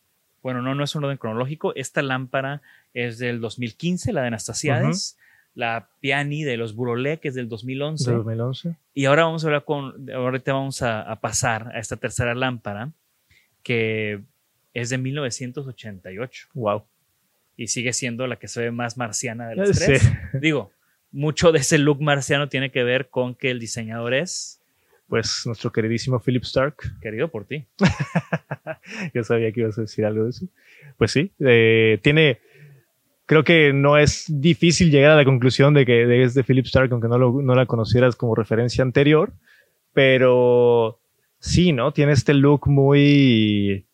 bueno, 0.41 0.62
no, 0.62 0.75
no 0.75 0.84
es 0.84 0.96
un 0.96 1.03
orden 1.03 1.17
cronológico. 1.17 1.74
Esta 1.75 2.01
lámpara 2.01 2.62
es 2.93 3.17
del 3.20 3.39
2015, 3.41 4.13
la 4.13 4.22
de 4.22 4.27
Anastasiades. 4.27 5.17
La 5.55 5.88
Piani 6.00 6.43
de 6.43 6.58
los 6.58 6.74
Burolé, 6.74 7.20
que 7.20 7.27
es 7.27 7.36
del 7.36 7.48
2011. 7.48 8.10
De 8.10 8.17
2011. 8.17 8.75
Y 8.96 9.05
ahora 9.05 9.25
vamos 9.25 9.43
a 9.43 9.48
hablar 9.48 9.63
con, 9.65 10.10
ahorita 10.12 10.51
vamos 10.51 10.82
a, 10.82 11.01
a 11.03 11.20
pasar 11.22 11.70
a 11.75 11.79
esta 11.79 11.96
tercera 11.96 12.34
lámpara, 12.34 12.89
que 13.62 14.22
es 14.74 14.89
de 14.89 14.98
1988 14.98 16.48
Wow. 16.55 16.84
y 17.55 17.67
sigue 17.67 17.93
siendo 17.93 18.25
la 18.25 18.38
que 18.38 18.48
se 18.48 18.62
ve 18.62 18.72
más 18.72 18.98
marciana 18.98 19.48
de 19.50 19.55
las 19.58 19.70
Sí. 19.77 19.86
tres. 19.86 20.12
Digo, 20.41 20.72
mucho 21.12 21.51
de 21.51 21.60
ese 21.60 21.77
look 21.77 22.01
marciano 22.01 22.50
tiene 22.50 22.72
que 22.72 22.84
ver 22.84 23.10
con 23.10 23.36
que 23.36 23.51
el 23.51 23.60
diseñador 23.60 24.15
es 24.15 24.60
Pues 25.07 25.43
nuestro 25.45 25.72
queridísimo 25.72 26.19
Philip 26.19 26.43
Stark. 26.43 26.75
querido 27.01 27.27
por 27.29 27.45
ti. 27.45 27.65
Yo 29.13 29.24
sabía 29.24 29.51
que 29.51 29.62
ibas 29.62 29.77
a 29.77 29.81
decir 29.81 30.05
algo 30.05 30.24
de 30.24 30.31
eso. 30.31 30.48
Pues 30.98 31.12
sí, 31.12 31.31
eh, 31.39 32.00
tiene. 32.01 32.39
Creo 33.25 33.43
que 33.43 33.72
no 33.74 33.98
es 33.98 34.25
difícil 34.27 34.91
llegar 34.91 35.12
a 35.12 35.15
la 35.15 35.24
conclusión 35.25 35.74
de 35.74 35.86
que 35.86 36.24
es 36.24 36.33
de 36.33 36.43
Philip 36.43 36.65
Stark, 36.65 36.91
aunque 36.91 37.07
no, 37.07 37.17
lo- 37.17 37.41
no 37.41 37.55
la 37.55 37.65
conocieras 37.65 38.15
como 38.15 38.36
referencia 38.36 38.81
anterior. 38.83 39.31
Pero 39.93 41.00
sí, 41.39 41.72
¿no? 41.74 41.91
Tiene 41.93 42.12
este 42.13 42.33
look 42.33 42.67
muy. 42.67 43.86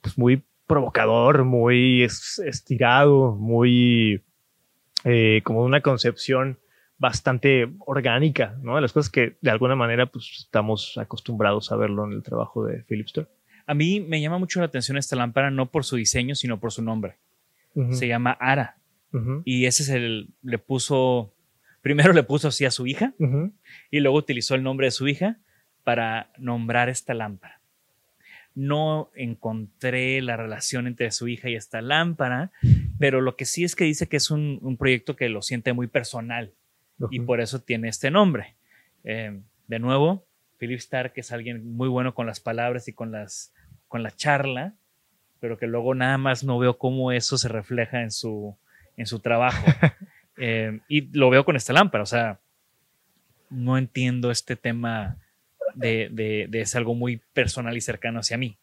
Pues 0.00 0.18
muy 0.18 0.42
provocador, 0.66 1.44
muy 1.44 2.02
es- 2.02 2.40
estirado, 2.44 3.34
muy. 3.36 4.20
eh, 5.04 5.40
como 5.44 5.62
una 5.62 5.80
concepción 5.80 6.58
bastante 7.04 7.68
orgánica, 7.80 8.56
¿no? 8.62 8.76
De 8.76 8.80
las 8.80 8.94
cosas 8.94 9.12
que 9.12 9.36
de 9.42 9.50
alguna 9.50 9.76
manera 9.76 10.06
pues 10.06 10.38
estamos 10.38 10.96
acostumbrados 10.96 11.70
a 11.70 11.76
verlo 11.76 12.06
en 12.06 12.12
el 12.12 12.22
trabajo 12.22 12.64
de 12.64 12.82
Philip 12.84 13.06
Stark. 13.06 13.28
A 13.66 13.74
mí 13.74 14.00
me 14.00 14.22
llama 14.22 14.38
mucho 14.38 14.60
la 14.60 14.66
atención 14.66 14.96
esta 14.96 15.14
lámpara, 15.14 15.50
no 15.50 15.70
por 15.70 15.84
su 15.84 15.96
diseño, 15.96 16.34
sino 16.34 16.58
por 16.58 16.72
su 16.72 16.80
nombre. 16.80 17.16
Se 17.90 18.08
llama 18.08 18.30
Ara. 18.40 18.78
Y 19.44 19.66
ese 19.66 19.82
es 19.82 19.90
el, 19.90 20.30
le 20.42 20.56
puso, 20.56 21.34
primero 21.82 22.14
le 22.14 22.22
puso 22.22 22.48
así 22.48 22.64
a 22.64 22.70
su 22.70 22.86
hija 22.86 23.12
y 23.90 24.00
luego 24.00 24.16
utilizó 24.16 24.54
el 24.54 24.62
nombre 24.62 24.86
de 24.86 24.90
su 24.90 25.06
hija 25.06 25.36
para 25.82 26.30
nombrar 26.38 26.88
esta 26.88 27.12
lámpara. 27.12 27.60
No 28.54 29.10
encontré 29.14 30.22
la 30.22 30.38
relación 30.38 30.86
entre 30.86 31.10
su 31.10 31.28
hija 31.28 31.50
y 31.50 31.54
esta 31.54 31.82
lámpara, 31.82 32.50
pero 32.98 33.20
lo 33.20 33.36
que 33.36 33.44
sí 33.44 33.62
es 33.62 33.76
que 33.76 33.84
dice 33.84 34.08
que 34.08 34.16
es 34.16 34.30
un, 34.30 34.58
un 34.62 34.78
proyecto 34.78 35.16
que 35.16 35.28
lo 35.28 35.42
siente 35.42 35.74
muy 35.74 35.86
personal 35.86 36.54
y 37.10 37.20
por 37.20 37.40
eso 37.40 37.60
tiene 37.60 37.88
este 37.88 38.10
nombre. 38.10 38.54
Eh, 39.04 39.40
de 39.66 39.78
nuevo, 39.78 40.24
Philip 40.58 40.78
Stark 40.78 41.12
es 41.16 41.32
alguien 41.32 41.74
muy 41.76 41.88
bueno 41.88 42.14
con 42.14 42.26
las 42.26 42.40
palabras 42.40 42.88
y 42.88 42.92
con, 42.92 43.12
las, 43.12 43.52
con 43.88 44.02
la 44.02 44.10
charla, 44.10 44.74
pero 45.40 45.58
que 45.58 45.66
luego 45.66 45.94
nada 45.94 46.18
más 46.18 46.44
no 46.44 46.58
veo 46.58 46.78
cómo 46.78 47.12
eso 47.12 47.36
se 47.36 47.48
refleja 47.48 48.02
en 48.02 48.10
su, 48.10 48.56
en 48.96 49.06
su 49.06 49.20
trabajo. 49.20 49.64
Eh, 50.36 50.80
y 50.88 51.16
lo 51.16 51.30
veo 51.30 51.44
con 51.44 51.54
esta 51.54 51.72
lámpara, 51.72 52.02
o 52.02 52.06
sea, 52.06 52.40
no 53.50 53.78
entiendo 53.78 54.32
este 54.32 54.56
tema 54.56 55.16
de, 55.76 56.08
de, 56.10 56.46
de 56.48 56.60
es 56.60 56.74
algo 56.74 56.96
muy 56.96 57.20
personal 57.32 57.76
y 57.76 57.80
cercano 57.80 58.18
hacia 58.18 58.36
mí. 58.36 58.58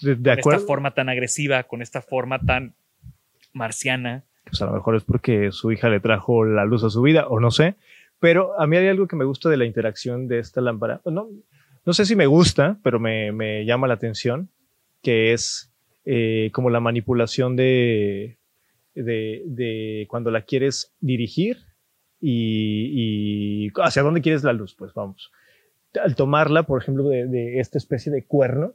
De, 0.00 0.14
de 0.14 0.22
Con 0.22 0.38
acuerdo. 0.38 0.58
esta 0.60 0.66
forma 0.66 0.94
tan 0.94 1.10
agresiva, 1.10 1.64
con 1.64 1.82
esta 1.82 2.00
forma 2.00 2.38
tan 2.38 2.74
marciana. 3.52 4.24
Pues 4.44 4.60
a 4.62 4.66
lo 4.66 4.72
mejor 4.72 4.96
es 4.96 5.04
porque 5.04 5.52
su 5.52 5.70
hija 5.72 5.88
le 5.88 6.00
trajo 6.00 6.44
la 6.44 6.64
luz 6.64 6.84
a 6.84 6.90
su 6.90 7.02
vida, 7.02 7.26
o 7.28 7.40
no 7.40 7.50
sé. 7.50 7.76
Pero 8.18 8.58
a 8.60 8.66
mí 8.66 8.76
hay 8.76 8.88
algo 8.88 9.06
que 9.06 9.16
me 9.16 9.24
gusta 9.24 9.48
de 9.48 9.56
la 9.56 9.64
interacción 9.64 10.28
de 10.28 10.38
esta 10.38 10.60
lámpara. 10.60 11.00
No, 11.04 11.28
no 11.86 11.92
sé 11.92 12.04
si 12.04 12.16
me 12.16 12.26
gusta, 12.26 12.78
pero 12.82 13.00
me, 13.00 13.32
me 13.32 13.64
llama 13.64 13.88
la 13.88 13.94
atención, 13.94 14.50
que 15.02 15.32
es 15.32 15.72
eh, 16.04 16.50
como 16.52 16.70
la 16.70 16.80
manipulación 16.80 17.56
de, 17.56 18.38
de, 18.94 19.42
de 19.46 20.06
cuando 20.08 20.30
la 20.30 20.42
quieres 20.42 20.92
dirigir 21.00 21.58
y, 22.20 23.70
hacia 23.76 24.02
dónde 24.02 24.20
quieres 24.20 24.44
la 24.44 24.52
luz, 24.52 24.74
pues 24.74 24.92
vamos. 24.94 25.32
Al 26.02 26.14
tomarla, 26.14 26.64
por 26.64 26.80
ejemplo, 26.80 27.08
de 27.08 27.58
esta 27.58 27.78
especie 27.78 28.12
de 28.12 28.24
cuerno, 28.24 28.74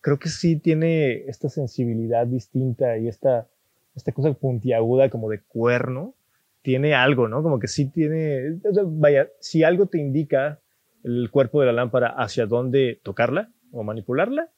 creo 0.00 0.18
que 0.18 0.28
sí 0.28 0.56
tiene 0.56 1.24
esta 1.28 1.48
sensibilidad 1.48 2.26
distinta 2.26 2.98
y 2.98 3.08
esta, 3.08 3.48
esta 3.98 4.12
cosa 4.12 4.32
puntiaguda 4.32 5.10
como 5.10 5.28
de 5.28 5.42
cuerno, 5.42 6.14
tiene 6.62 6.94
algo, 6.94 7.28
¿no? 7.28 7.42
Como 7.42 7.58
que 7.58 7.68
sí 7.68 7.90
tiene, 7.90 8.58
vaya, 8.86 9.28
si 9.40 9.62
algo 9.62 9.86
te 9.86 9.98
indica 9.98 10.60
el 11.04 11.30
cuerpo 11.30 11.60
de 11.60 11.66
la 11.66 11.72
lámpara 11.72 12.08
hacia 12.08 12.46
dónde 12.46 13.00
tocarla 13.02 13.50
o 13.72 13.82
manipularla, 13.84 14.48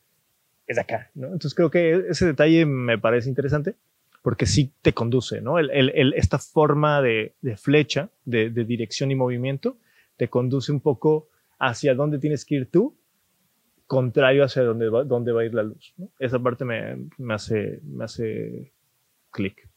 es 0.67 0.79
acá, 0.79 1.11
¿no? 1.15 1.27
Entonces 1.27 1.55
creo 1.55 1.71
que 1.71 2.05
ese 2.09 2.27
detalle 2.27 2.65
me 2.65 2.97
parece 2.99 3.29
interesante 3.29 3.75
porque 4.23 4.47
sí 4.47 4.73
te 4.83 4.93
conduce, 4.93 5.41
¿no? 5.41 5.59
El, 5.59 5.71
el- 5.71 5.91
el- 5.95 6.15
esta 6.15 6.39
forma 6.39 7.03
de, 7.03 7.35
de 7.43 7.57
flecha, 7.57 8.11
de, 8.25 8.51
de 8.51 8.65
dirección 8.65 9.11
y 9.11 9.15
movimiento, 9.17 9.79
te 10.17 10.29
conduce 10.29 10.71
un 10.73 10.81
poco 10.81 11.29
hacia 11.59 11.95
dónde 11.95 12.19
tienes 12.19 12.45
que 12.45 12.55
ir 12.57 12.71
tú, 12.71 12.97
contrario 13.87 14.45
hacia 14.45 14.63
dónde 14.63 14.89
va, 14.89 15.05
dónde 15.05 15.33
va 15.33 15.41
a 15.43 15.45
ir 15.45 15.55
la 15.55 15.63
luz. 15.65 15.95
¿no? 15.97 16.09
Esa 16.19 16.39
parte 16.39 16.65
me, 16.65 17.09
me 17.19 17.35
hace, 17.35 17.81
me 17.83 18.05
hace 18.05 18.73
clic. 19.31 19.69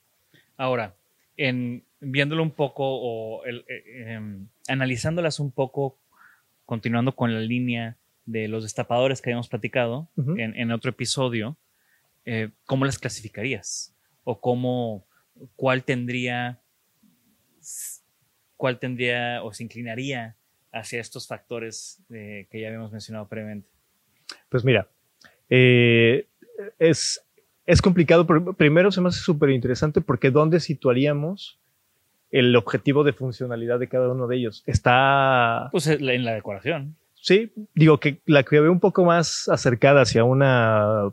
Ahora, 0.57 0.95
en 1.37 1.83
viéndolo 1.99 2.43
un 2.43 2.51
poco 2.51 2.83
o 2.85 3.45
el- 3.45 3.65
eh, 3.67 4.13
em, 4.13 4.47
analizándolas 4.67 5.39
un 5.39 5.51
poco, 5.51 5.97
continuando 6.65 7.15
con 7.15 7.33
la 7.33 7.39
línea 7.39 7.97
de 8.25 8.47
los 8.47 8.63
destapadores 8.63 9.21
que 9.21 9.29
habíamos 9.29 9.49
platicado 9.49 10.09
en, 10.17 10.55
en 10.55 10.71
otro 10.71 10.89
episodio, 10.91 11.57
eh, 12.25 12.49
¿cómo 12.65 12.85
las 12.85 12.99
clasificarías? 12.99 13.95
¿O 14.23 14.39
cómo, 14.39 15.05
cuál 15.55 15.83
tendría, 15.83 16.61
cuál 18.55 18.79
tendría 18.79 19.43
o 19.43 19.53
se 19.53 19.63
inclinaría 19.63 20.35
hacia 20.71 21.01
estos 21.01 21.27
factores 21.27 22.01
eh, 22.09 22.47
que 22.49 22.61
ya 22.61 22.67
habíamos 22.67 22.91
mencionado 22.91 23.27
previamente? 23.27 23.67
Pues 24.49 24.63
mira, 24.63 24.89
es, 26.79 27.25
es 27.65 27.81
complicado. 27.81 28.25
Primero 28.57 28.91
se 28.91 29.01
me 29.01 29.09
hace 29.09 29.19
súper 29.19 29.49
interesante 29.51 30.01
porque 30.01 30.31
¿dónde 30.31 30.59
situaríamos 30.59 31.59
el 32.31 32.55
objetivo 32.55 33.03
de 33.03 33.13
funcionalidad 33.13 33.79
de 33.79 33.87
cada 33.87 34.09
uno 34.11 34.27
de 34.27 34.37
ellos? 34.37 34.63
Está, 34.65 35.69
Pues 35.71 35.87
eh, 35.87 35.97
en 35.99 36.25
la 36.25 36.33
decoración. 36.33 36.95
sí, 37.15 37.51
digo 37.75 37.99
que 37.99 38.19
la 38.25 38.43
que 38.43 38.59
veo 38.59 38.71
un 38.71 38.79
poco 38.79 39.05
más 39.05 39.47
acercada 39.49 40.01
hacia 40.01 40.23
una 40.23 41.09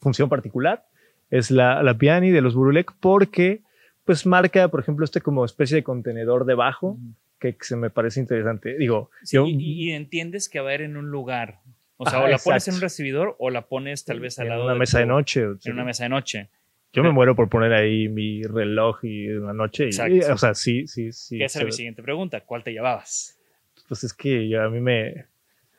función 0.00 0.28
particular 0.28 0.84
es 1.30 1.50
la, 1.50 1.82
la 1.82 1.94
Piani 1.96 2.30
de 2.30 2.40
los 2.42 2.54
Burulek 2.54 2.92
porque 3.00 3.62
pues 4.04 4.26
marca, 4.26 4.68
por 4.68 4.80
ejemplo, 4.80 5.04
este 5.04 5.20
como 5.22 5.44
especie 5.46 5.76
de 5.76 5.82
contenedor 5.82 6.44
debajo 6.44 6.98
que 7.40 7.56
se 7.60 7.76
me 7.76 7.88
parece 7.90 8.20
interesante. 8.20 8.76
Digo, 8.76 9.10
Sí, 9.22 9.36
yo- 9.36 9.46
y, 9.46 9.54
y 9.88 9.92
entiendes 9.92 10.48
que 10.50 10.60
va 10.60 10.70
a 10.70 10.74
ir 10.74 10.82
en 10.82 10.96
un 10.98 11.10
lugar. 11.10 11.60
O 11.96 12.06
sea, 12.08 12.20
o 12.20 12.26
la 12.28 12.38
pones 12.38 12.66
en 12.68 12.74
un 12.74 12.80
recibidor 12.80 13.36
o 13.38 13.50
la 13.50 13.62
pones 13.68 14.04
tal 14.04 14.20
vez 14.20 14.38
al 14.38 14.46
en 14.46 14.50
lado 14.50 14.64
una 14.64 14.72
de 14.74 14.78
mesa 14.80 14.98
tu- 14.98 15.00
de 15.02 15.06
noche. 15.06 15.42
En 15.64 15.72
una 15.72 15.84
mesa 15.84 16.02
de 16.04 16.08
noche. 16.10 16.50
Yo 16.92 17.02
me 17.02 17.10
muero 17.10 17.34
por 17.34 17.48
poner 17.48 17.72
ahí 17.72 18.08
mi 18.08 18.42
reloj 18.42 19.04
y 19.04 19.26
en 19.26 19.46
la 19.46 19.52
noche. 19.52 19.84
y- 19.84 19.86
Exacto. 19.88 20.14
y, 20.14 20.20
o 20.20 20.38
sea, 20.38 20.54
sí, 20.54 20.86
sí, 20.86 21.12
sí. 21.12 21.38
que 21.38 21.44
esa 21.44 21.58
era 21.60 21.66
mi 21.66 21.72
siguiente 21.72 22.02
pregunta. 22.02 22.40
¿Cuál 22.42 22.62
te 22.62 22.72
llevabas? 22.72 23.38
Pues 23.88 24.04
es 24.04 24.12
que 24.14 24.48
yo- 24.48 24.62
a 24.62 24.68
mí 24.70 24.80
me. 24.80 25.26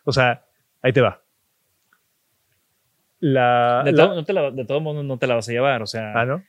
O 0.04 0.12
sea, 0.12 0.44
ahí 0.82 0.92
te 0.94 1.02
va. 1.02 1.22
La. 3.20 3.82
De, 3.86 3.92
la- 3.94 4.06
todo, 4.06 4.16
no 4.16 4.24
te 4.26 4.34
la- 4.34 4.52
de 4.52 4.66
todo 4.66 4.80
modo 4.82 5.04
no 5.04 5.18
te 5.18 5.28
la 5.28 5.36
vas 5.36 5.48
a 5.50 5.52
llevar. 5.52 5.82
O 5.82 5.88
sea, 5.88 6.14
ah, 6.20 6.26
¿no? 6.26 6.44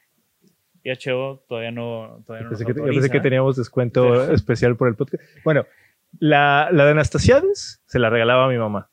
IHO 0.85 1.44
todavía 1.48 1.70
no, 1.72 2.22
todavía 2.26 2.44
no 2.44 2.50
Pensé 2.50 2.64
nos 2.64 2.72
que, 2.74 2.81
yo 2.81 2.87
pensé 2.87 3.11
que 3.11 3.20
teníamos 3.20 3.57
descuento 3.57 4.31
especial 4.33 4.76
por 4.76 4.88
el 4.88 4.94
podcast. 4.94 5.22
Bueno, 5.44 5.66
la, 6.20 6.68
la 6.72 6.85
de 6.85 6.90
Anastasiades 6.92 7.83
se 7.87 7.98
la 7.98 8.09
regalaba 8.11 8.44
a 8.44 8.48
mi 8.48 8.57
mamá. 8.59 8.88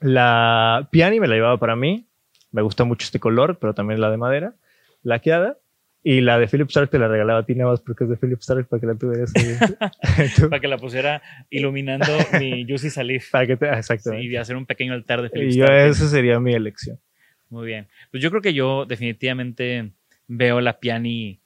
La 0.00 0.88
Piani 0.90 1.20
me 1.20 1.28
la 1.28 1.34
llevaba 1.34 1.58
para 1.58 1.76
mí. 1.76 2.06
Me 2.52 2.62
gusta 2.62 2.84
mucho 2.84 3.04
este 3.04 3.18
color, 3.20 3.58
pero 3.58 3.74
también 3.74 4.00
la 4.00 4.10
de 4.10 4.16
madera, 4.16 4.54
laqueada. 5.02 5.58
Y 6.06 6.20
la 6.20 6.38
de 6.38 6.46
Philip 6.46 6.68
Stark 6.68 6.90
te 6.90 6.98
la 6.98 7.08
regalaba 7.08 7.40
a 7.40 7.46
ti 7.46 7.54
nada 7.54 7.70
más 7.70 7.80
porque 7.80 8.04
es 8.04 8.10
de 8.10 8.16
Philip 8.18 8.38
Stark 8.40 8.66
para 8.68 8.78
que 8.80 8.86
la 8.86 8.94
tuvieras 8.94 9.32
Para 10.50 10.60
que 10.60 10.68
la 10.68 10.76
pusiera 10.76 11.22
iluminando 11.48 12.18
mi 12.38 12.66
Juicy 12.68 12.90
Salif. 12.90 13.30
para 13.30 13.46
que 13.46 13.56
te, 13.56 13.70
exactamente. 13.72 14.24
y 14.26 14.36
hacer 14.36 14.56
un 14.56 14.66
pequeño 14.66 14.92
altar 14.92 15.22
de 15.22 15.30
Philip 15.30 15.48
y 15.48 15.56
yo, 15.56 15.64
Stark. 15.64 15.86
esa 15.90 16.08
sería 16.08 16.38
mi 16.38 16.52
elección. 16.52 17.00
Muy 17.48 17.66
bien. 17.66 17.88
Pues 18.10 18.22
yo 18.22 18.28
creo 18.30 18.42
que 18.42 18.52
yo 18.52 18.84
definitivamente 18.84 19.92
veo 20.28 20.60
la 20.60 20.78
Piani. 20.78 21.40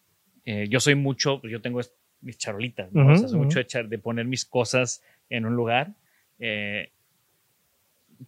eh, 0.44 0.66
yo 0.68 0.80
soy 0.80 0.96
mucho, 0.96 1.40
pues 1.40 1.52
yo 1.52 1.60
tengo 1.60 1.80
mis 2.20 2.36
charolitas, 2.36 2.92
¿no? 2.92 3.02
Ujú, 3.04 3.12
o 3.12 3.16
sea, 3.16 3.28
soy 3.28 3.36
ujú. 3.38 3.44
mucho 3.44 3.60
de, 3.60 3.66
echar- 3.66 3.88
de 3.88 3.98
poner 3.98 4.26
mis 4.26 4.44
cosas 4.44 5.02
en 5.30 5.46
un 5.46 5.54
lugar. 5.54 5.92
eh, 6.40 6.90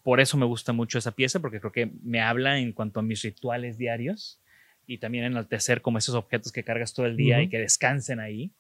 por 0.03 0.21
eso 0.21 0.37
me 0.37 0.47
gusta 0.47 0.73
mucho 0.73 0.99
esa 0.99 1.13
pieza, 1.13 1.41
porque 1.41 1.61
creo 1.61 1.73
que 1.73 1.91
me 2.03 2.21
habla 2.21 2.59
en 2.59 2.73
cuanto 2.73 3.01
a 3.01 3.03
mis 3.03 3.23
rituales 3.23 3.77
diarios 3.79 4.41
y 4.87 4.99
también 4.99 5.25
enaltecer 5.25 5.83
como 5.83 5.99
esos 5.99 6.15
objetos 6.15 6.53
que 6.53 6.65
cargas 6.65 6.95
todo 6.95 7.07
el 7.07 7.17
día 7.17 7.43
y 7.43 7.49
que 7.49 7.59
descansen 7.59 8.21
ahí. 8.21 8.51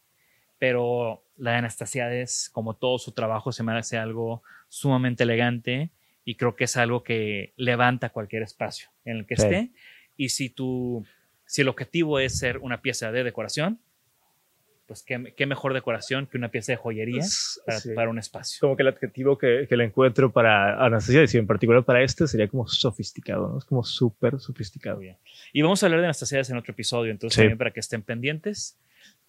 Pero 0.58 1.24
la 1.36 1.52
de 1.52 1.56
Anastasiades, 1.58 2.50
como 2.52 2.74
todo 2.74 2.98
su 2.98 3.12
trabajo, 3.12 3.50
se 3.52 3.62
me 3.62 3.72
hace 3.72 3.96
algo 3.96 4.42
sumamente 4.68 5.22
elegante 5.24 5.90
y 6.24 6.34
creo 6.34 6.54
que 6.54 6.64
es 6.64 6.76
algo 6.76 7.02
que 7.02 7.52
levanta 7.56 8.10
cualquier 8.10 8.42
espacio 8.42 8.90
en 9.04 9.16
el 9.18 9.26
que 9.26 9.36
Sí. 9.36 9.42
esté. 9.42 9.70
Y 10.16 10.28
si 10.28 10.50
tú, 10.50 11.04
si 11.46 11.62
el 11.62 11.68
objetivo 11.68 12.18
es 12.18 12.38
ser 12.38 12.58
una 12.58 12.82
pieza 12.82 13.10
de 13.10 13.24
decoración, 13.24 13.80
pues 14.90 15.04
qué, 15.04 15.32
qué 15.36 15.46
mejor 15.46 15.72
decoración 15.72 16.26
que 16.26 16.36
una 16.36 16.48
pieza 16.48 16.72
de 16.72 16.76
joyería 16.76 17.20
Es- 17.20 17.62
para, 17.64 17.78
sí. 17.78 17.90
para 17.94 18.10
un 18.10 18.18
espacio. 18.18 18.58
Como 18.60 18.74
que 18.76 18.82
el 18.82 18.88
adjetivo 18.88 19.38
que, 19.38 19.66
que 19.68 19.76
le 19.76 19.84
encuentro 19.84 20.32
para 20.32 20.84
Anastasia, 20.84 21.22
y 21.32 21.36
en 21.38 21.46
particular 21.46 21.84
para 21.84 22.02
este, 22.02 22.26
sería 22.26 22.48
como 22.48 22.66
sofisticado, 22.66 23.48
¿no? 23.52 23.58
Es 23.58 23.64
como 23.64 23.84
súper 23.84 24.40
sofisticado. 24.40 24.98
Bien. 24.98 25.16
Y 25.52 25.62
vamos 25.62 25.80
a 25.80 25.86
hablar 25.86 26.00
de 26.00 26.06
Anastasiades 26.06 26.50
en 26.50 26.56
otro 26.56 26.72
episodio, 26.72 27.12
entonces 27.12 27.36
Sí. 27.36 27.42
también 27.42 27.58
para 27.58 27.70
que 27.70 27.78
estén 27.78 28.02
pendientes. 28.02 28.76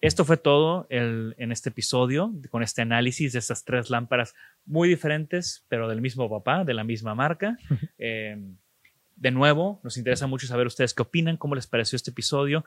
Esto 0.00 0.24
fue 0.24 0.36
todo 0.36 0.88
el- 0.90 1.36
en 1.38 1.52
este 1.52 1.68
episodio, 1.68 2.32
con 2.50 2.64
este 2.64 2.82
análisis 2.82 3.32
de 3.34 3.38
estas 3.38 3.64
tres 3.64 3.88
lámparas 3.88 4.34
muy 4.66 4.88
diferentes, 4.88 5.64
pero 5.68 5.88
del 5.88 6.00
mismo 6.00 6.28
papá, 6.28 6.64
de 6.64 6.74
la 6.74 6.82
misma 6.82 7.14
marca. 7.14 7.56
Eh, 7.98 8.36
de 9.14 9.30
nuevo, 9.30 9.78
nos 9.84 9.96
interesa 9.98 10.26
mucho 10.26 10.48
saber 10.48 10.66
ustedes 10.66 10.92
qué 10.94 11.02
opinan, 11.02 11.36
cómo 11.36 11.54
les 11.54 11.68
pareció 11.68 11.94
este 11.94 12.10
episodio, 12.10 12.64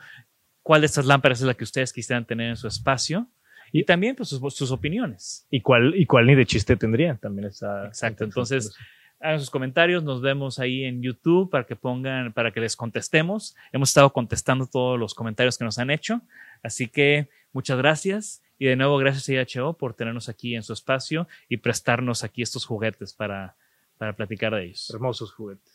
cuál 0.65 0.81
de 0.81 0.87
estas 0.87 1.05
lámparas 1.05 1.41
es 1.41 1.45
la 1.45 1.53
que 1.53 1.63
ustedes 1.63 1.93
quisieran 1.93 2.25
tener 2.25 2.49
en 2.49 2.55
su 2.55 2.67
espacio 2.67 3.27
y 3.71 3.83
también 3.83 4.15
pues, 4.15 4.29
sus, 4.29 4.41
sus 4.55 4.71
opiniones. 4.71 5.45
¿Y 5.51 5.61
cuál, 5.61 5.93
¿Y 5.95 6.07
cuál 6.07 6.25
ni 6.25 6.33
de 6.33 6.43
chiste 6.47 6.75
tendría? 6.75 7.17
También 7.17 7.49
está. 7.49 7.85
Exacto, 7.85 8.23
entonces 8.23 8.75
hagan 9.19 9.39
sus 9.39 9.51
comentarios, 9.51 10.03
nos 10.03 10.23
vemos 10.23 10.57
ahí 10.57 10.85
en 10.85 11.03
YouTube 11.03 11.51
para 11.51 11.67
que 11.67 11.75
pongan, 11.75 12.33
para 12.33 12.51
que 12.51 12.61
les 12.61 12.75
contestemos. 12.75 13.55
Hemos 13.73 13.89
estado 13.89 14.11
contestando 14.11 14.65
todos 14.65 14.99
los 14.99 15.13
comentarios 15.13 15.59
que 15.59 15.65
nos 15.65 15.77
han 15.77 15.91
hecho, 15.91 16.23
así 16.63 16.87
que 16.87 17.29
muchas 17.53 17.77
gracias 17.77 18.41
y 18.57 18.65
de 18.65 18.75
nuevo 18.75 18.97
gracias 18.97 19.29
a 19.29 19.59
IHO 19.59 19.73
por 19.73 19.93
tenernos 19.93 20.29
aquí 20.29 20.55
en 20.55 20.63
su 20.63 20.73
espacio 20.73 21.27
y 21.47 21.57
prestarnos 21.57 22.23
aquí 22.23 22.41
estos 22.41 22.65
juguetes 22.65 23.13
para, 23.13 23.55
para 23.99 24.13
platicar 24.13 24.55
de 24.55 24.63
ellos. 24.63 24.89
Hermosos 24.89 25.31
juguetes. 25.31 25.74